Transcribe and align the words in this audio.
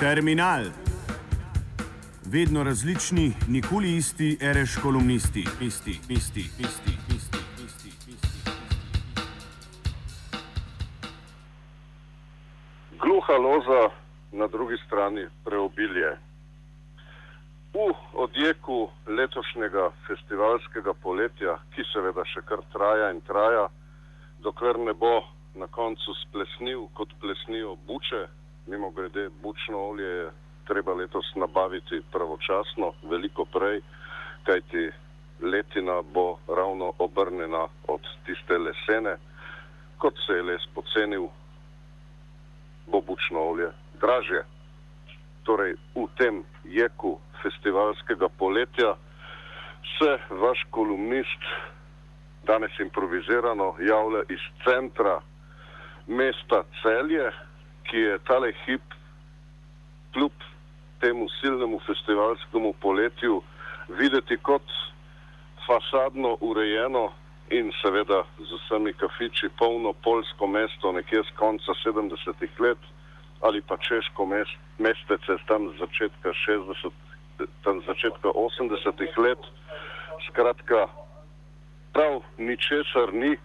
Terminal. 0.00 0.64
Vedno 2.32 2.64
različni, 2.64 3.32
nikoli 3.48 3.96
isti, 3.96 4.38
reš 4.40 4.76
kolumnisti, 4.82 5.44
isti, 5.60 5.90
isti, 6.08 6.40
isti, 6.40 6.92
isti, 7.16 7.38
isti, 7.66 7.88
isti. 7.88 8.50
Gluha 13.00 13.32
loza, 13.32 13.90
na 14.32 14.46
drugi 14.46 14.76
strani 14.86 15.26
preobilje. 15.44 16.16
V 17.74 17.90
odjeku 18.12 18.90
letošnjega 19.06 19.90
festivalskega 20.06 20.94
poletja, 21.02 21.58
ki 21.74 21.82
seveda 21.92 22.22
še 22.24 22.46
kar 22.46 22.62
traja 22.72 23.10
in 23.10 23.20
traja, 23.26 23.66
dokler 24.46 24.78
ne 24.78 24.94
bo 24.94 25.26
na 25.58 25.66
koncu 25.66 26.14
splesnil 26.22 26.86
kot 26.94 27.10
plesnijo 27.20 27.74
buče, 27.86 28.37
mimo 28.68 28.90
grede, 28.90 29.28
bučno 29.42 29.78
olje 29.78 30.04
je 30.04 30.30
treba 30.66 30.94
letos 30.94 31.34
nabaviti 31.34 32.02
pravočasno, 32.12 32.92
veliko 33.10 33.44
prej, 33.44 33.80
kajti 34.42 34.90
letina 35.40 36.02
bo 36.02 36.38
ravno 36.48 36.92
obrnjena 36.98 37.66
od 37.88 38.00
tiste 38.26 38.58
lesene, 38.58 39.16
kot 39.98 40.14
se 40.26 40.32
je 40.32 40.42
les 40.42 40.66
pocenil, 40.74 41.26
bo 42.86 43.00
bučno 43.00 43.40
olje 43.40 43.70
dražje. 44.00 44.44
Torej, 45.42 45.74
v 45.94 46.06
tem 46.18 46.44
jeku 46.64 47.18
festivalskega 47.42 48.28
poletja 48.38 48.96
se 49.98 50.18
vaš 50.30 50.66
kolumnist 50.70 51.42
danes 52.44 52.80
improvizirano 52.80 53.74
javlja 53.80 54.22
iz 54.28 54.44
centra 54.64 55.20
mesta 56.06 56.62
Celje, 56.82 57.32
ki 57.88 57.96
je 57.96 58.18
tale 58.28 58.52
hip, 58.64 58.94
kljub 60.12 60.32
temu 61.00 61.28
silnemu 61.40 61.80
festivalskemu 61.86 62.72
poletju, 62.80 63.42
videti 63.88 64.36
kot 64.36 64.62
fasadno 65.66 66.36
urejeno 66.40 67.12
in 67.50 67.72
seveda 67.82 68.22
z 68.38 68.50
vsemi 68.60 68.92
kafiči 68.92 69.48
polno 69.58 69.92
polsko 70.04 70.46
mesto 70.46 70.92
nekje 70.92 71.22
z 71.22 71.36
konca 71.36 71.72
70-ih 71.84 72.60
let 72.60 72.78
ali 73.40 73.62
pa 73.62 73.76
češko 73.76 74.26
mest, 74.26 74.56
mestece 74.78 75.38
tam 75.46 75.68
z 75.70 75.78
začetka 75.78 76.32
60, 76.32 76.90
tam 77.62 77.80
z 77.80 77.86
začetka 77.86 78.28
80-ih 78.28 79.18
let. 79.18 79.38
Skratka, 80.26 80.88
prav 81.94 82.22
ničesar 82.38 83.14
ni, 83.14 83.38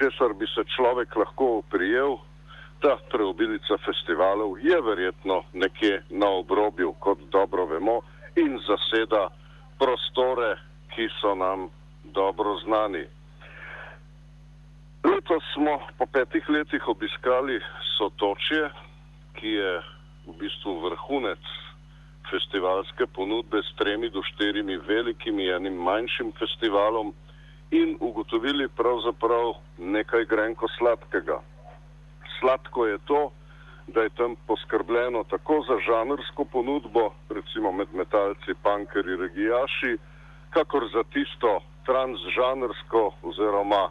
česar 0.00 0.32
bi 0.32 0.46
se 0.48 0.64
človek 0.64 1.16
lahko 1.16 1.62
prijel, 1.70 2.16
ta 2.82 2.98
preobilica 3.10 3.78
festivalov 3.86 4.58
je 4.58 4.80
verjetno 4.80 5.42
nekje 5.52 6.02
na 6.10 6.28
obrobju, 6.28 6.92
kot 6.98 7.18
dobro 7.30 7.66
vemo, 7.66 8.00
in 8.36 8.58
zaseda 8.66 9.28
prostore, 9.78 10.56
ki 10.94 11.08
so 11.20 11.34
nam 11.34 11.68
dobro 12.04 12.56
znani. 12.64 13.04
Letos 15.04 15.42
smo 15.54 15.78
po 15.98 16.06
petih 16.06 16.48
letih 16.48 16.88
obiskali 16.88 17.60
Sotočje, 17.96 18.70
ki 19.38 19.48
je 19.48 19.72
v 20.26 20.34
bistvu 20.38 20.74
vrhunec 20.82 21.42
festivalske 22.30 23.06
ponudbe 23.06 23.62
s 23.62 23.74
tremi 23.78 24.10
do 24.10 24.22
štirimi 24.22 24.76
velikimi 24.76 25.46
in 25.46 25.54
enim 25.54 25.78
manjšim 25.82 26.32
festivalom 26.38 27.14
in 27.70 27.96
ugotovili 28.00 28.68
pravzaprav 28.68 29.54
nekaj 29.78 30.24
grenko 30.24 30.68
sladkega. 30.78 31.40
Sladko 32.42 32.86
je 32.86 32.98
to, 32.98 33.30
da 33.86 34.02
je 34.02 34.10
tam 34.10 34.34
poskrbljeno 34.46 35.24
tako 35.24 35.62
za 35.68 35.76
žanrsko 35.86 36.44
ponudbo, 36.44 37.14
recimo 37.30 37.72
med 37.72 37.88
metalci, 37.94 38.54
pankeri, 38.62 39.16
regijaši, 39.16 39.96
kakor 40.50 40.82
za 40.94 41.02
tisto 41.12 41.60
transžanrsko 41.86 43.02
oziroma 43.22 43.82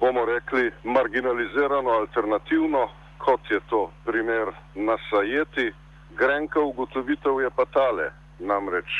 bomo 0.00 0.24
rekli 0.24 0.70
marginalizirano 0.84 1.90
alternativno, 1.90 2.88
kot 3.18 3.50
je 3.50 3.60
to 3.70 3.90
primer 4.04 4.46
na 4.74 4.96
Sajeti. 5.10 5.72
Grenka 6.10 6.60
ugotovitev 6.60 7.40
je 7.40 7.50
pa 7.50 7.64
tale, 7.64 8.10
namreč 8.38 8.90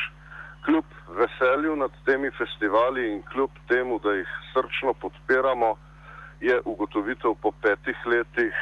kljub 0.65 0.85
veselju 1.09 1.77
nad 1.77 1.91
temi 2.05 2.31
festivali 2.31 3.13
in 3.13 3.23
kljub 3.33 3.51
temu, 3.69 3.99
da 3.99 4.13
jih 4.13 4.29
srčno 4.53 4.93
podpiramo, 4.93 5.77
je 6.41 6.61
ugotovitev 6.65 7.35
po 7.43 7.53
petih 7.53 7.97
letih 8.07 8.55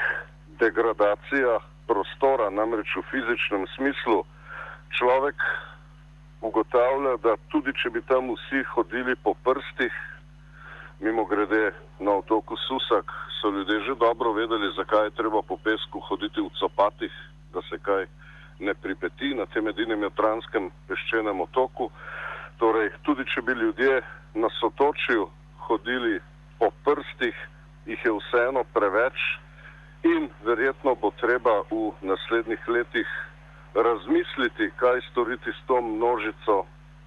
degradacija 0.58 1.58
prostora, 1.86 2.50
namreč 2.50 2.96
v 2.96 3.02
fizičnem 3.10 3.66
smislu. 3.76 4.24
Človek 4.98 5.38
ugotavlja, 6.40 7.16
da 7.22 7.36
tudi 7.48 7.72
če 7.72 7.90
bi 7.94 8.02
tam 8.10 8.30
vsi 8.34 8.64
hodili 8.74 9.14
po 9.22 9.34
prstih, 9.46 9.94
mimo 11.00 11.24
grede 11.24 11.72
na 12.00 12.18
otoku 12.18 12.56
Susak, 12.66 13.12
so 13.40 13.50
ljudje 13.50 13.80
že 13.86 13.94
dobro 13.94 14.32
vedeli, 14.32 14.74
zakaj 14.76 15.04
je 15.06 15.16
treba 15.18 15.42
po 15.42 15.56
pesku 15.56 16.00
hoditi 16.00 16.40
v 16.40 16.50
copatih, 16.58 17.12
da 17.54 17.62
se 17.70 17.78
kaj 17.78 18.06
ne 18.58 18.74
pripeti 18.74 19.34
na 19.34 19.46
tem 19.46 19.68
edinem 19.68 20.02
jadranskem 20.02 20.70
peščenem 20.88 21.40
otoku. 21.40 21.90
Torej, 22.58 22.90
tudi 23.06 23.22
če 23.30 23.42
bi 23.46 23.54
ljudje 23.54 24.02
na 24.34 24.50
sotočju 24.58 25.28
hodili 25.68 26.18
po 26.58 26.70
prstih, 26.84 27.36
jih 27.88 28.04
je 28.04 28.12
vseeno 28.12 28.64
preveč 28.76 29.18
in 30.04 30.28
verjetno 30.44 30.94
bo 30.94 31.10
treba 31.20 31.62
v 31.70 31.92
naslednjih 32.02 32.68
letih 32.68 33.08
razmisliti, 33.74 34.70
kaj 34.76 35.00
storiti 35.10 35.50
s 35.52 35.60
to 35.66 35.80
množico, 35.80 36.64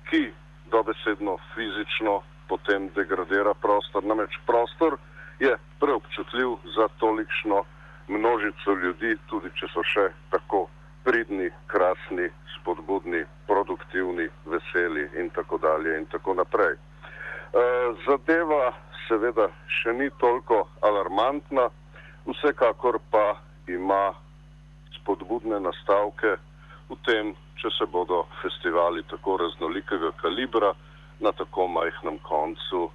ki 0.09 0.33
dobesedno 0.71 1.37
fizično 1.53 2.21
potem 2.47 2.89
degradira 2.95 3.53
prostor. 3.53 4.03
Namreč 4.03 4.33
prostor 4.45 4.97
je 5.39 5.57
preobčutljiv 5.79 6.49
za 6.75 6.87
tolikšno 6.99 7.63
množico 8.07 8.71
ljudi, 8.83 9.15
tudi 9.29 9.49
če 9.55 9.67
so 9.73 9.83
še 9.83 10.09
tako 10.29 10.67
pridni, 11.03 11.49
krasni, 11.67 12.29
spodbudni, 12.55 13.23
produktivni, 13.47 14.27
veseli 14.45 15.07
in 15.21 15.29
tako 15.29 15.57
dalje 15.57 15.97
in 15.97 16.05
tako 16.05 16.33
naprej. 16.33 16.75
E, 17.51 17.63
zadeva 18.07 18.72
seveda 19.07 19.50
še 19.81 19.91
ni 20.00 20.07
toliko 20.23 20.62
alarmantna, 20.88 21.66
vsekakor 22.23 23.00
pa 23.12 23.25
ima 23.67 24.13
spodbudne 24.95 25.59
nastavke 25.59 26.38
v 26.88 26.97
tem, 27.07 27.34
če 27.59 27.72
se 27.75 27.88
bodo 27.91 28.22
festivali 28.40 29.03
tako 29.11 29.35
raznolikega 29.44 30.13
kalibra 30.22 30.72
na 31.19 31.34
tako 31.35 31.67
majhnem 31.67 32.22
koncu 32.23 32.88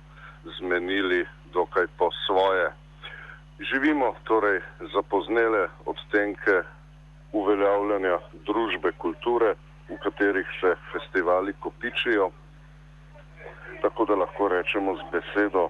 zmenili 0.57 1.21
dokaj 1.53 1.87
po 1.99 2.09
svoje. 2.25 2.73
Živimo 3.61 4.15
torej 4.25 4.63
zapoznele 4.95 5.69
odtenke 5.85 6.63
uveljavljanja 7.33 8.19
družbe 8.49 8.97
kulture, 9.05 9.53
v 9.89 10.01
katerih 10.03 10.49
se 10.61 10.75
festivali 10.93 11.53
kopičijo, 11.61 12.31
tako 13.83 14.05
da 14.05 14.15
lahko 14.15 14.49
rečemo 14.49 14.97
z 14.97 15.03
besedo 15.13 15.69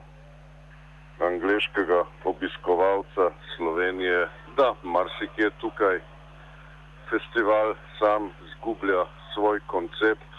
angliškega 1.21 2.05
obiskovalca 2.25 3.31
Slovenije, 3.57 4.29
da 4.57 4.75
marsikje 4.83 5.51
tukaj 5.61 6.01
festival 7.11 7.75
sam 7.99 8.31
zgublja 8.53 9.05
svoj 9.35 9.61
koncept, 9.67 10.33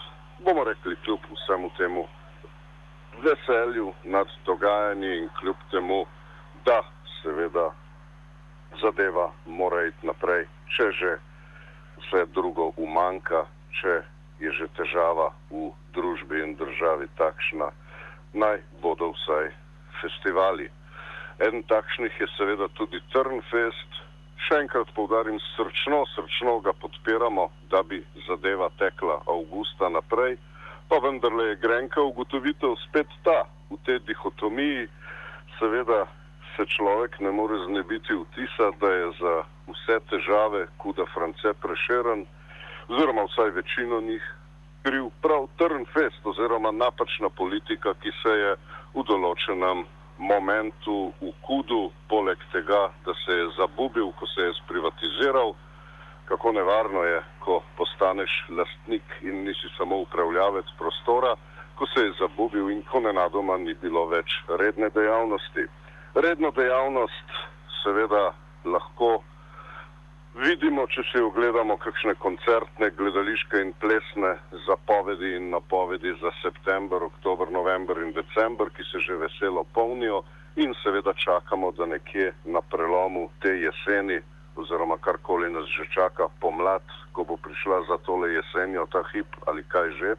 bomo 0.44 0.64
rekli 0.64 0.96
kljub 1.04 1.20
vsemu 1.34 1.70
temu 1.76 2.04
veselju 3.22 3.92
nad 4.04 4.26
dogajanji 4.46 5.18
in 5.18 5.28
kljub 5.40 5.56
temu, 5.70 6.06
da 6.64 6.82
seveda 7.22 7.70
zadeva 8.82 9.30
mora 9.46 9.86
iti 9.86 10.06
naprej, 10.06 10.46
če 10.76 10.90
že 10.92 11.18
vse 11.98 12.26
drugo 12.34 12.72
umanka, 12.76 13.46
če 13.80 14.02
je 14.38 14.52
že 14.52 14.68
težava 14.76 15.32
v 15.50 15.72
družbi 15.98 16.42
in 16.46 16.54
državi 16.56 17.10
takšna, 17.18 17.70
naj 18.34 18.62
bodo 18.82 19.10
vsaj 19.16 19.50
festivali. 20.00 20.70
En 21.38 21.62
takšnih 21.62 22.14
je 22.20 22.28
seveda 22.36 22.70
tudi 22.78 23.02
Trnfest. 23.12 24.02
Še 24.46 24.60
enkrat 24.62 24.90
povdarim, 24.94 25.38
srčno, 25.54 26.04
srčno 26.14 26.60
ga 26.62 26.72
podpiramo, 26.82 27.48
da 27.70 27.82
bi 27.82 27.98
zadeva 28.26 28.70
tekla 28.78 29.18
avgusta 29.26 29.90
naprej, 29.90 30.38
pa 30.88 30.98
vendarle 31.02 31.50
je 31.50 31.60
grenka 31.62 32.02
ugotovitev 32.02 32.78
spet 32.86 33.10
ta, 33.26 33.44
v 33.70 33.76
tej 33.84 33.98
dihotomiji, 34.08 34.86
seveda 35.58 36.06
se 36.56 36.64
človek 36.66 37.20
ne 37.20 37.30
more 37.30 37.58
znebiti 37.66 38.14
vtisa, 38.14 38.70
da 38.80 38.88
je 38.88 39.08
za 39.20 39.34
vse 39.68 39.96
težave, 40.10 40.66
kuda 40.78 41.04
France 41.14 41.52
prešeren, 41.62 42.24
oziroma 42.88 43.26
vsaj 43.28 43.50
večino 43.50 44.00
njih, 44.00 44.24
kriv 44.88 45.04
prav 45.22 45.46
Trnfest 45.56 46.26
oziroma 46.26 46.70
napačna 46.70 47.28
politika, 47.28 47.94
ki 48.02 48.10
se 48.22 48.32
je 48.42 48.52
v 48.94 49.02
določenem 49.04 49.82
momentu 50.16 51.12
v 51.20 51.32
kudu, 51.44 51.90
poleg 52.08 52.40
tega, 52.52 52.88
da 53.04 53.14
se 53.24 53.36
je 53.36 53.50
zabubil, 53.58 54.08
ko 54.16 54.26
se 54.32 54.46
je 54.46 54.54
sprivatiziral, 54.62 55.52
kako 56.30 56.52
nevarno 56.56 57.04
je, 57.04 57.20
ko 57.44 57.60
postaneš 57.76 58.32
lastnik 58.48 59.04
in 59.20 59.44
nisi 59.44 59.68
samo 59.76 60.00
upravljavec 60.06 60.72
prostora, 60.80 61.34
ko 61.76 61.86
se 61.92 62.06
je 62.06 62.16
zabubil 62.22 62.72
in 62.72 62.80
ko 62.88 63.04
nenadoma 63.04 63.58
ni 63.60 63.76
bilo 63.82 64.06
več 64.08 64.40
redne 64.48 64.88
dejavnosti. 64.96 65.68
Redno 66.16 66.50
dejavnost 66.56 67.36
seveda 67.82 68.24
lahko 68.64 69.18
vidimo, 70.38 70.86
če 70.86 71.02
si 71.10 71.18
ogledamo 71.18 71.76
kakšne 71.82 72.14
koncertne, 72.22 72.90
gledališke 72.94 73.60
in 73.62 73.72
plesne 73.82 74.36
zapovedi 74.66 75.34
in 75.36 75.50
napovedi 75.50 76.12
za 76.20 76.30
september, 76.42 77.02
oktober, 77.02 77.50
november 77.50 77.98
in 78.04 78.12
december, 78.14 78.70
ki 78.70 78.86
se 78.86 79.02
že 79.06 79.18
veselo 79.18 79.64
polnijo 79.74 80.22
in 80.56 80.74
seveda 80.82 81.14
čakamo, 81.14 81.72
da 81.72 81.86
nekje 81.86 82.32
na 82.44 82.60
prelomu 82.60 83.28
te 83.42 83.50
jeseni 83.64 84.20
oziroma 84.56 84.98
karkoli 84.98 85.50
nas 85.50 85.66
že 85.74 85.86
čaka 85.94 86.28
pomlad, 86.40 86.82
ko 87.12 87.24
bo 87.24 87.36
prišla 87.36 87.82
za 87.90 87.98
tole 88.06 88.32
jesenjo 88.34 88.86
ta 88.92 89.02
hip 89.12 89.26
ali 89.46 89.62
kaj 89.62 89.90
že, 89.98 90.14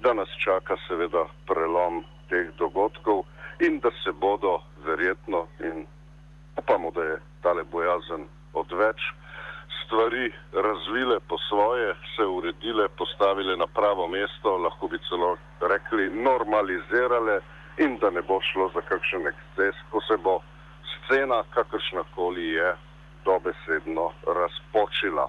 da 0.00 0.12
nas 0.14 0.28
čaka 0.44 0.76
seveda 0.88 1.28
prelom 1.46 2.04
teh 2.28 2.48
dogodkov 2.58 3.24
in 3.60 3.80
da 3.80 3.90
se 4.04 4.12
bodo 4.12 4.60
verjetno 4.84 5.46
in 5.60 5.84
upamo, 6.56 6.90
da 6.90 7.02
je 7.04 7.16
tale 7.42 7.64
bojazen 7.64 8.28
odveč, 8.52 9.00
stvari 9.92 10.32
razvile 10.52 11.20
po 11.28 11.36
svoje, 11.48 11.94
se 12.16 12.24
uredile, 12.26 12.88
postavile 12.88 13.56
na 13.56 13.66
pravo 13.66 14.08
mesto, 14.08 14.56
lahko 14.56 14.88
bi 14.88 14.98
celo 15.08 15.36
rekli 15.60 16.10
normalizirale 16.10 17.40
in 17.78 17.98
da 17.98 18.10
ne 18.10 18.22
bo 18.22 18.40
šlo 18.40 18.70
za 18.74 18.80
kakšen 18.80 19.26
eksces, 19.32 19.76
ko 19.90 20.00
se 20.00 20.16
bo 20.16 20.40
scena, 20.94 21.44
kakršna 21.50 22.04
koli 22.14 22.48
je, 22.48 22.74
dobesedno 23.24 24.10
razpočila. 24.38 25.28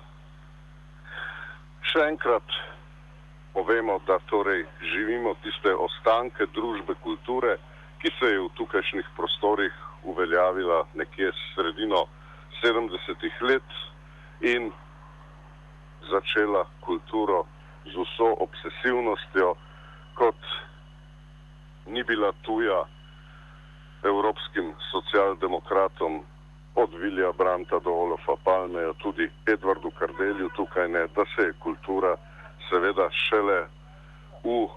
Še 1.92 2.08
enkrat 2.08 2.48
povemo, 3.54 4.00
da 4.08 4.18
torej 4.32 4.64
živimo 4.82 5.36
tiste 5.44 5.76
ostanke 5.76 6.48
družbe 6.56 6.96
kulture, 7.04 7.58
ki 8.00 8.16
se 8.20 8.32
je 8.32 8.40
v 8.40 8.52
tukajšnjih 8.56 9.08
prostorih 9.18 9.74
uveljavila 10.04 10.86
nekje 10.96 11.32
sredino 11.54 12.06
70-ih 12.64 13.42
let 13.42 13.70
in 14.44 14.72
začela 16.12 16.68
kulturo 16.80 17.46
z 17.88 17.96
vso 17.96 18.28
obsesivnostjo, 18.44 19.56
kot 20.14 20.40
ni 21.88 22.04
bila 22.04 22.32
tuja 22.44 22.84
evropskim 24.04 24.74
socialdemokratom 24.92 26.24
od 26.76 26.90
Vilja 27.00 27.32
Branta 27.32 27.80
do 27.80 27.92
Olofa 27.94 28.36
Palmeja, 28.44 28.94
tudi 28.94 29.30
Edvardu 29.48 29.92
Kardelju 29.92 30.50
tukaj 30.56 30.88
ne, 30.90 31.08
da 31.16 31.24
se 31.36 31.42
je 31.42 31.54
kultura 31.60 32.18
seveda 32.70 33.10
šele 33.12 33.68
v 34.44 34.68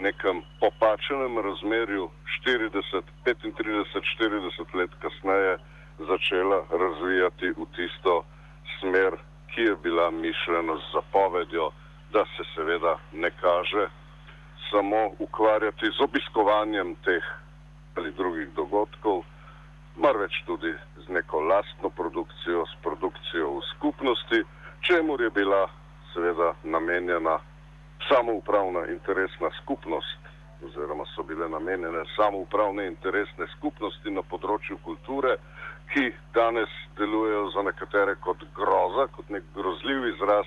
nekem 0.00 0.42
popačenem 0.60 1.38
razmerju 1.38 2.08
40, 2.46 3.02
35, 3.24 4.00
40 4.20 4.74
let 4.74 4.90
kasneje 5.00 5.58
začela 5.98 6.64
razvijati 6.70 7.50
v 7.50 7.66
tisto 7.76 8.24
smer, 8.80 9.16
ki 9.54 9.60
je 9.62 9.76
bila 9.76 10.10
mišljena 10.10 10.76
z 10.76 10.92
zapovedjo, 10.92 11.70
da 12.12 12.24
se 12.24 12.44
seveda 12.54 12.98
ne 13.12 13.30
kaže 13.40 13.88
samo 14.70 15.10
ukvarjati 15.18 15.86
z 15.86 16.00
obiskovanjem 16.00 16.94
teh 17.04 17.24
ali 17.96 18.12
drugih 18.12 18.48
dogodkov, 18.54 19.24
marveč 19.96 20.42
tudi 20.46 20.74
z 20.96 21.08
neko 21.08 21.40
lastno 21.40 21.88
produkcijo, 21.90 22.66
s 22.66 22.74
produkcijo 22.82 23.50
v 23.50 23.62
skupnosti, 23.76 24.42
čemu 24.80 25.16
je 25.20 25.30
bila 25.30 25.68
seveda 26.14 26.54
namenjena 26.64 27.38
samoupravna 28.08 28.86
interesna 28.86 29.50
skupnost, 29.62 30.20
oziroma 30.64 31.04
so 31.14 31.22
bile 31.22 31.48
namenjene 31.48 32.04
samoupravne 32.16 32.86
interesne 32.86 33.46
skupnosti 33.56 34.10
na 34.10 34.22
področju 34.22 34.78
kulture, 34.84 35.36
ki 35.92 36.12
danes 36.34 36.72
delujejo 36.98 37.50
za 37.50 37.62
nekatere 37.62 38.14
kot 38.20 38.44
groza, 38.54 39.06
kot 39.16 39.28
nek 39.28 39.44
grozljiv 39.54 40.06
izraz, 40.14 40.46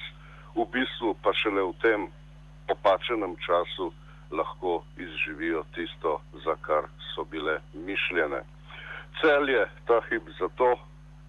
v 0.55 0.65
bistvu 0.73 1.15
pa 1.23 1.33
šele 1.33 1.63
v 1.63 1.73
tem 1.81 2.07
opačenem 2.69 3.35
času 3.45 3.91
lahko 4.31 4.83
izživijo 4.97 5.63
tisto, 5.75 6.19
za 6.45 6.55
kar 6.61 6.89
so 7.15 7.23
bile 7.31 7.59
mišljene. 7.73 8.41
Cel 9.21 9.49
je 9.49 9.65
ta 9.87 10.01
hip 10.09 10.29
zato, 10.39 10.75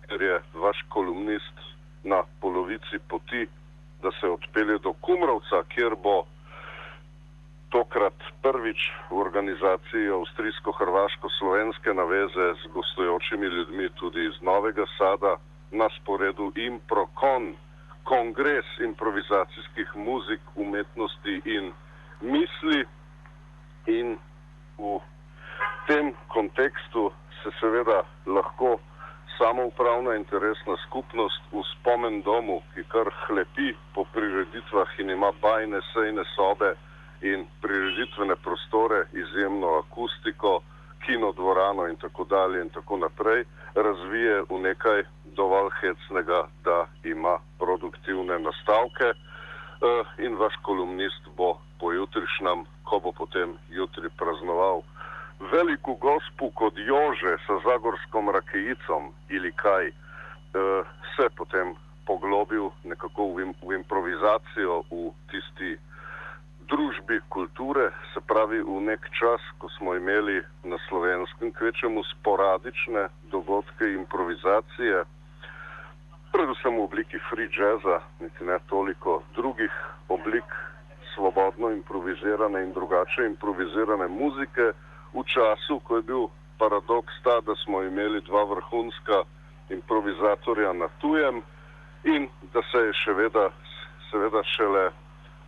ker 0.07 0.23
je 0.23 0.37
vaš 0.55 0.85
kolumnist 0.89 1.57
na 2.05 2.23
polovici 2.41 2.99
poti, 3.09 3.47
da 4.03 4.11
se 4.21 4.29
odpelje 4.29 4.79
do 4.79 4.93
Kumrovca, 4.93 5.63
kjer 5.69 5.95
bo 6.03 6.25
tokrat 7.71 8.19
prvič 8.43 8.81
v 9.11 9.15
organizaciji 9.15 10.11
Avstrijsko-Hrvaško-Slovenske 10.11 11.95
naveze 11.95 12.47
z 12.63 12.63
gostujočimi 12.75 13.47
ljudmi 13.47 13.89
tudi 13.95 14.27
iz 14.27 14.43
Novega 14.43 14.87
Sada 14.99 15.37
na 15.71 15.89
sporedu 16.01 16.53
Improkon, 16.57 17.55
kongres 18.05 18.67
improvizacijskih 18.81 19.97
muzik, 19.97 20.41
umetnosti 20.55 21.41
in 21.45 21.73
misli. 22.21 22.85
In 23.87 24.19
v 24.79 25.01
tem 25.87 26.15
kontekstu 26.29 27.13
se 27.43 27.51
seveda 27.61 28.03
lahko 28.27 28.79
samoupravna 29.39 30.15
interesna 30.15 30.77
skupnost 30.87 31.43
v 31.53 31.63
spomen 31.73 32.23
domu, 32.23 32.61
ki 32.75 32.85
kar 32.93 33.09
hlepi 33.27 33.73
po 33.95 34.05
prireditvah 34.13 34.99
in 34.99 35.11
ima 35.11 35.33
bajne 35.43 35.81
sejne 35.95 36.25
sobe, 36.37 36.75
in 37.23 37.47
prireditvene 37.61 38.37
prostore, 38.37 39.05
izjemno 39.13 39.79
akustiko, 39.79 40.61
kino 41.07 41.33
dvorano 41.33 41.87
in 41.89 41.97
tako 41.97 42.25
dalje 42.25 42.61
in 42.61 42.69
tako 42.69 42.97
naprej, 42.97 43.45
razvije 43.75 44.43
v 44.51 44.61
nekaj 44.61 45.03
dovolj 45.37 45.71
hecnega, 45.81 46.49
da 46.65 46.87
ima 47.05 47.39
produktivne 47.59 48.39
nastavke 48.39 49.09
uh, 49.11 50.07
in 50.19 50.37
vaš 50.37 50.55
kolumnist 50.63 51.29
bo 51.37 51.59
pojutrišnjem, 51.81 52.65
ko 52.85 53.01
bo 53.01 53.13
potem 53.13 53.57
jutri 53.69 54.09
praznoval 54.17 54.83
veliko 55.53 55.95
gospu 55.95 56.51
kot 56.55 56.75
Jože 56.77 57.37
sa 57.47 57.55
zagorskom 57.65 58.29
rakejicom 58.31 59.13
ali 59.31 59.53
kaj, 59.53 59.89
uh, 59.89 60.87
se 61.17 61.29
potem 61.37 61.75
poglobil 62.07 62.71
nekako 62.85 63.33
v, 63.35 63.43
im, 63.43 63.53
v 63.63 63.79
improvizacijo, 63.81 64.83
v 64.91 65.13
tisti 65.31 65.79
družbi 66.71 67.21
kulture, 67.29 67.91
se 68.15 68.21
pravi 68.21 68.63
v 68.63 68.81
nek 68.87 69.03
čas, 69.19 69.43
ko 69.59 69.69
smo 69.77 69.95
imeli 69.95 70.43
na 70.65 70.79
slovenskem 70.89 71.53
kvečemu 71.53 72.05
sporadične 72.15 73.09
dogodke 73.33 73.91
improvizacije, 73.93 75.05
predvsem 76.33 76.79
v 76.79 76.85
obliki 76.87 77.19
free 77.31 77.51
jazza, 77.51 78.01
niti 78.21 78.45
ne 78.45 78.59
toliko 78.71 79.23
drugih 79.35 79.73
oblik 80.09 80.47
svobodno 81.15 81.71
improvizirane 81.71 82.63
in 82.63 82.73
drugače 82.73 83.27
improvizirane 83.27 84.07
muzike, 84.09 84.73
v 85.15 85.23
času, 85.27 85.81
ko 85.83 85.97
je 85.97 86.03
bil 86.03 86.23
paradoks 86.59 87.15
ta, 87.25 87.41
da 87.41 87.55
smo 87.65 87.83
imeli 87.83 88.21
dva 88.21 88.45
vrhunska 88.45 89.27
improvizatorja 89.71 90.73
na 90.73 90.89
tujem 91.03 91.43
in 92.05 92.29
da 92.55 92.63
se 92.71 92.79
je 92.79 92.93
še 92.93 93.13
veda, 93.13 93.51
seveda 94.11 94.43
šele 94.55 94.91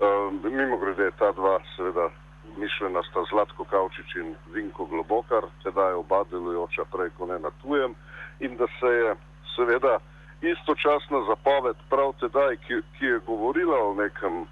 Uh, 0.00 0.32
mimo 0.50 0.76
grede, 0.76 1.10
ta 1.18 1.32
dva, 1.32 1.58
seveda, 1.76 2.08
mišljena 2.56 3.02
sta 3.10 3.24
Zlatko 3.30 3.64
Kavčič 3.64 4.16
in 4.16 4.34
Vinko 4.52 4.84
Globokar, 4.84 5.44
sedaj 5.62 5.92
oba 5.92 6.24
delujoča 6.30 6.84
prej, 6.92 7.10
ko 7.18 7.26
ne 7.26 7.38
na 7.38 7.50
tujem, 7.62 7.94
in 8.40 8.56
da 8.56 8.66
se 8.80 8.86
je, 8.86 9.14
seveda, 9.56 9.98
istočasna 10.42 11.22
zapoved 11.28 11.76
prav 11.90 12.12
tedaj, 12.20 12.56
ki, 12.66 12.80
ki 12.98 13.06
je 13.06 13.18
govorila 13.26 13.78
o 13.88 13.94
nekem 13.94 14.46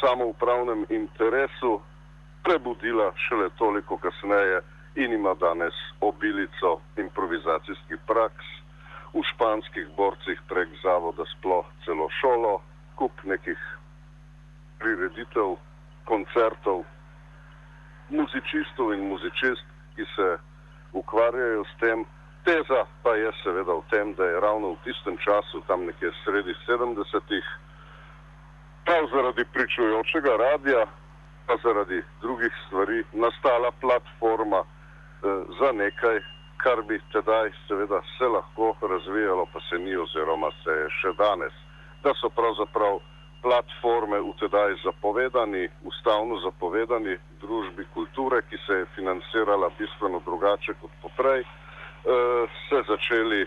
samoupravnem 0.00 0.86
interesu, 0.88 1.80
prebudila 2.42 3.12
šele 3.28 3.50
toliko 3.58 3.96
kasneje 3.96 4.62
in 4.94 5.12
ima 5.12 5.34
danes 5.34 5.74
obilico 6.00 6.80
improvizacijskih 6.96 7.98
praks 8.06 8.48
v 9.14 9.22
španskih 9.34 9.86
borcih 9.96 10.40
prek 10.48 10.68
zavoda 10.82 11.24
sploh 11.36 11.66
celo 11.84 12.08
šolo, 12.20 12.60
kup 12.96 13.12
nekih 13.24 13.60
prireditev, 14.82 15.54
koncertov, 16.04 16.82
muzičistov 18.10 18.90
in 18.94 19.06
muzičist, 19.06 19.62
ki 19.94 20.04
se 20.16 20.28
ukvarjajo 20.92 21.62
s 21.64 21.78
tem. 21.78 22.04
Teza 22.42 22.82
pa 23.06 23.14
je 23.14 23.30
seveda 23.42 23.78
v 23.78 23.86
tem, 23.90 24.14
da 24.18 24.26
je 24.26 24.40
ravno 24.42 24.74
v 24.74 24.82
tistem 24.84 25.14
času, 25.22 25.62
tam 25.70 25.86
nekje 25.86 26.10
sredi 26.24 26.54
70-ih, 26.66 27.46
prav 28.84 29.06
zaradi 29.14 29.44
pričujočega 29.54 30.32
radija, 30.36 30.82
pa 31.46 31.54
zaradi 31.62 32.02
drugih 32.20 32.52
stvari, 32.66 33.04
nastala 33.12 33.70
platforma 33.80 34.66
eh, 34.66 34.66
za 35.62 35.70
nekaj, 35.72 36.18
kar 36.58 36.82
bi 36.82 36.98
tedaj 37.14 37.54
seveda 37.68 38.02
se 38.18 38.26
lahko 38.26 38.74
razvijalo, 38.82 39.46
pa 39.52 39.60
se 39.70 39.78
ni 39.78 39.94
oziroma 39.96 40.50
se 40.64 40.70
je 40.70 40.88
še 40.98 41.14
danes 41.18 41.54
da 42.02 42.10
so 42.20 42.28
pravzaprav 42.38 42.94
platforme 43.42 44.20
v 44.20 44.32
tedaj 44.40 44.76
zapovedani, 44.84 45.68
ustavno 45.84 46.38
zapovedani 46.40 47.18
družbi 47.40 47.84
kulture, 47.94 48.42
ki 48.48 48.56
se 48.66 48.72
je 48.72 48.92
financirala 48.94 49.70
bistveno 49.78 50.22
drugače 50.24 50.74
kot 50.80 50.90
poprej, 51.02 51.42
uh, 51.42 52.50
se 52.68 52.82
začeli 52.88 53.46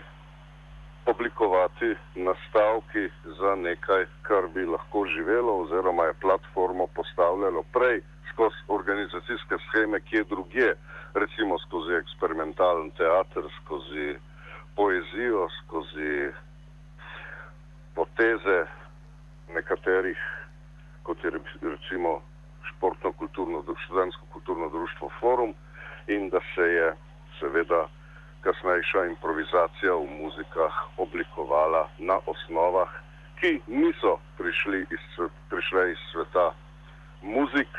oblikovati 1.06 1.94
nastavki 2.14 3.08
za 3.38 3.54
nekaj, 3.54 4.06
kar 4.22 4.48
bi 4.54 4.66
lahko 4.66 5.06
živelo 5.06 5.60
oziroma 5.62 6.04
je 6.04 6.20
platformo 6.20 6.86
postavljalo 6.86 7.62
prej 7.72 8.02
skozi 8.32 8.56
organizacijske 8.68 9.56
scheme, 9.68 10.00
kje 10.00 10.24
drugje, 10.24 10.74
recimo 11.14 11.58
skozi 11.58 11.94
eksperimentalen 11.94 12.90
teater, 12.90 13.44
skozi 13.60 14.18
poezijo, 14.76 15.48
skozi 15.62 16.32
poteze 17.94 18.66
nekaterih, 19.54 20.18
kot 21.02 21.24
je 21.24 21.30
recimo 21.62 22.22
športno-kulturno, 22.68 23.64
študentsko-kulturno 23.84 24.68
društvo 24.68 25.10
Forum 25.20 25.54
in 26.06 26.28
da 26.28 26.40
se 26.54 26.62
je 26.62 26.94
seveda 27.40 27.88
kasnejša 28.40 29.04
improvizacija 29.06 29.92
v 29.94 30.06
muzikah 30.22 30.74
oblikovala 30.96 31.88
na 31.98 32.18
osnovah, 32.26 32.88
ki 33.40 33.60
niso 33.66 34.18
prišli 34.38 34.86
iz, 34.90 35.04
prišle 35.50 35.90
iz 35.92 35.98
sveta 36.12 36.54
muzik 37.22 37.72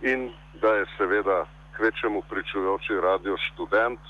in 0.00 0.32
da 0.60 0.74
je 0.74 0.86
seveda 0.96 1.46
kvečemu 1.76 2.22
pričujoči 2.30 2.94
radio 3.02 3.36
študent 3.36 4.00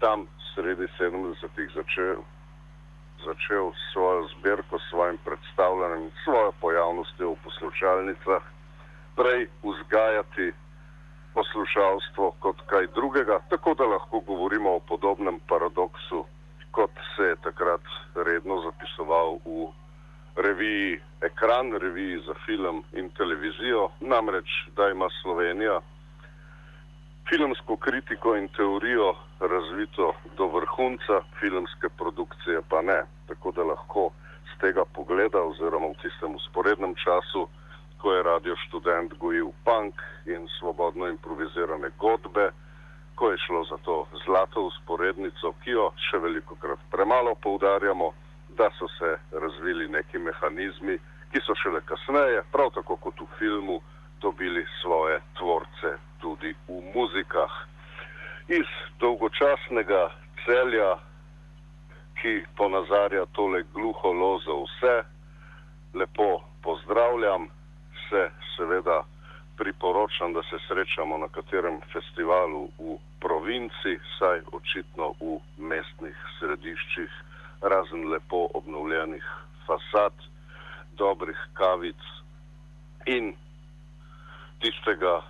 tam 0.00 0.26
sredi 0.54 0.86
70-ih 0.98 1.70
začel, 1.74 2.16
začel 3.24 3.72
svojo 3.92 4.28
zbirko, 4.28 4.78
svojim 4.90 5.18
predstavljanjem, 5.24 6.10
svojo 6.24 6.52
pojavnostjo 6.60 7.30
v 7.30 7.36
poslušalnicah, 7.44 8.42
prej 9.16 9.48
vzgajati 9.62 10.52
poslušalstvo 11.34 12.30
kot 12.40 12.56
kaj 12.66 12.86
drugega, 12.94 13.40
tako 13.48 13.74
da 13.74 13.84
lahko 13.84 14.20
govorimo 14.20 14.76
o 14.76 14.80
podobnem 14.80 15.40
paradoksu, 15.48 16.24
kot 16.70 16.90
se 17.16 17.22
je 17.22 17.36
takrat 17.36 17.84
redno 18.14 18.60
zapisoval 18.62 19.38
v 19.44 19.68
reviji 20.36 21.00
Ekran, 21.20 21.72
reviji 21.72 22.18
za 22.26 22.34
film 22.46 22.84
in 22.92 23.08
televizijo, 23.10 23.88
namreč 24.00 24.48
da 24.76 24.88
ima 24.88 25.08
Slovenija 25.22 25.80
filmsko 27.28 27.76
kritiko 27.76 28.36
in 28.36 28.48
teorijo 28.48 29.14
razvito 29.40 30.14
do 30.36 30.46
vrhunca, 30.46 31.20
filmske 31.40 31.88
produkcije 31.98 32.60
pa 32.68 32.82
ne. 32.82 33.02
Tako 33.26 33.52
da 33.52 33.62
lahko 33.62 34.10
z 34.50 34.60
tega 34.60 34.84
pogleda 34.94 35.42
oziroma 35.42 35.86
v 35.86 36.00
tistem 36.02 36.34
usporednem 36.34 36.94
času 36.94 37.48
ko 38.06 38.12
je 38.12 38.22
radio 38.22 38.54
študent 38.56 39.14
gojil 39.18 39.50
punk 39.64 39.94
in 40.26 40.48
svobodno 40.58 41.08
improvizirane 41.08 41.90
godbe, 41.98 42.50
ko 43.14 43.30
je 43.30 43.38
šlo 43.46 43.64
za 43.64 43.76
to 43.82 44.06
zlato 44.24 44.62
usporednico, 44.62 45.52
ki 45.64 45.70
jo 45.70 45.90
še 46.10 46.20
veliko 46.22 46.54
krat 46.54 46.78
premalo 46.90 47.34
poudarjamo, 47.34 48.12
da 48.58 48.70
so 48.78 48.88
se 48.98 49.16
razvili 49.32 49.88
neki 49.88 50.18
mehanizmi, 50.18 50.98
ki 51.32 51.40
so 51.42 51.56
šele 51.62 51.80
kasneje, 51.88 52.44
prav 52.52 52.70
tako 52.78 52.96
kot 52.96 53.20
v 53.20 53.26
filmu, 53.38 53.80
dobili 54.26 54.66
svoje 54.82 55.20
tvorce 55.38 55.90
tudi 56.18 56.50
v 56.68 56.82
muzikah. 56.94 57.52
Iz 58.48 58.66
dolgočasnega 58.98 60.10
celja, 60.42 60.98
ki 62.18 62.42
ponazarja 62.58 63.26
tole 63.38 63.62
gluho 63.74 64.10
lozo 64.12 64.56
vse, 64.66 64.96
lepo 65.94 66.42
pozdravljam 66.62 67.46
se 68.08 68.22
seveda 68.56 69.04
priporočam, 69.56 70.32
da 70.32 70.42
se 70.42 70.58
srečamo 70.66 71.18
na 71.18 71.28
katerem 71.28 71.78
festivalu 71.92 72.68
v 72.78 72.98
provinci, 73.22 73.92
saj 74.18 74.42
očitno 74.58 75.14
v 75.22 75.38
mestnih 75.70 76.18
središčih, 76.38 77.12
razen 77.62 78.10
lepo 78.10 78.48
obnovljenih 78.58 79.26
fasad, 79.66 80.14
dobrih 80.98 81.38
kavic 81.54 82.02
in 83.06 83.34
tistega, 84.60 85.22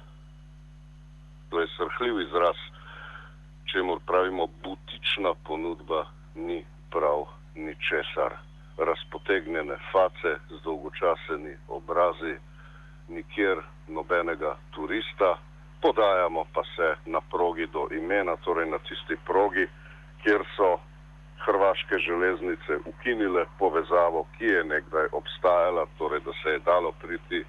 to 1.50 1.61
je 1.61 1.66
srhljiv 1.76 2.21
izraz, 2.21 2.59
če 3.66 3.83
mu 3.83 3.99
pravimo 4.06 4.47
butična 4.62 5.35
ponudba, 5.47 6.06
ni 6.35 6.64
prav 6.90 7.26
ničesar. 7.54 8.37
Razpotegnjene 8.78 9.76
face 9.92 10.33
z 10.50 10.59
dolgočaseni 10.64 11.54
obrazi 11.68 12.35
nikjer 13.09 13.62
nobenega 13.88 14.56
turista, 14.71 15.38
podajamo 15.83 16.45
pa 16.52 16.62
se 16.76 16.95
na 17.06 17.21
progi 17.21 17.66
do 17.73 17.88
imena, 17.90 18.37
torej 18.37 18.71
na 18.71 18.78
tisti 18.78 19.16
progi, 19.25 19.66
kjer 20.23 20.45
so 20.56 20.76
hrvaške 21.47 21.99
železnice 21.99 22.78
ukinile 22.85 23.47
povezavo, 23.59 24.26
ki 24.38 24.45
je 24.45 24.64
nekdaj 24.64 25.09
obstajala, 25.12 25.87
torej 25.99 26.21
da 26.21 26.33
se 26.42 26.50
je 26.50 26.59
dalo 26.59 26.92
priti 26.92 27.45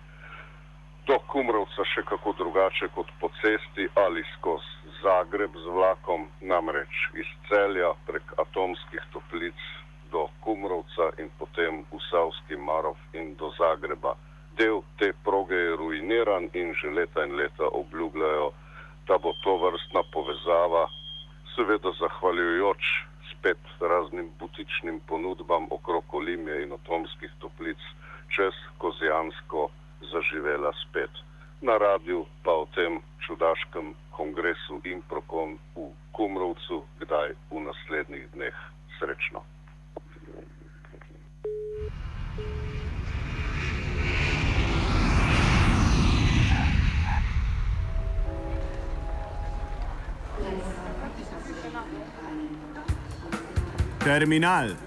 do 1.07 1.15
Kumrovca 1.31 1.85
še 1.87 2.01
kako 2.03 2.33
drugače 2.35 2.89
kot 2.95 3.11
po 3.19 3.29
cesti 3.39 3.85
ali 4.03 4.23
skozi 4.33 4.91
Zagreb 4.99 5.53
z 5.55 5.71
vlakom, 5.71 6.25
namreč 6.51 6.95
iz 7.21 7.29
celja 7.47 7.93
prek 8.07 8.33
atomskih 8.43 9.03
toplic 9.13 9.61
do 10.11 10.25
Kumrovca 10.43 11.07
in 11.23 11.29
potem 11.39 11.79
v 11.93 12.01
Savski 12.09 12.59
Marov 12.59 12.99
in 13.13 13.35
do 13.39 13.53
Zagreba. 13.59 14.17
Del 14.59 14.81
te 14.99 15.13
proge 15.23 15.55
je 15.55 15.77
ruiniran 15.79 16.49
in 16.59 16.75
že 16.75 16.91
leta 16.91 17.23
in 17.23 17.37
leta 17.39 17.71
obljubljajo, 17.81 18.51
da 19.07 19.15
bo 19.21 19.31
to 19.45 19.55
vrstna 19.63 20.03
povezava, 20.11 20.87
seveda 21.55 21.93
zahvaljujoč 22.01 22.83
spet 23.31 23.63
raznim 23.79 24.31
butičnim 24.39 24.99
ponudbam 25.07 25.71
okrog 25.71 26.03
Olimije 26.19 26.63
in 26.67 26.73
atomskih 26.73 27.31
toplic, 27.39 27.79
čez 28.35 28.55
Kozijansko 28.81 29.69
zaživela 30.01 30.71
spet. 30.87 31.09
Na 31.61 31.77
radiju 31.77 32.25
pa 32.43 32.51
o 32.51 32.65
tem 32.75 32.99
čudaškem 33.25 33.93
kongresu 34.11 34.81
Improkon 34.83 35.57
v 35.75 35.89
Kumrovcu, 36.11 36.83
kdaj 36.99 37.33
v 37.51 37.59
naslednjih 37.59 38.25
dneh 38.33 38.55
srečno. 38.99 39.43
Terminal. 54.03 54.86